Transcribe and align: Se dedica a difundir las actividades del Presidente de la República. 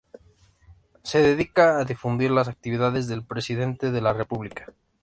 Se 1.03 1.21
dedica 1.21 1.77
a 1.77 1.83
difundir 1.85 2.31
las 2.31 2.47
actividades 2.47 3.07
del 3.07 3.23
Presidente 3.23 3.91
de 3.91 4.01
la 4.01 4.13
República. 4.13 4.73